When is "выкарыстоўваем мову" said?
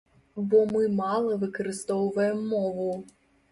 1.45-2.91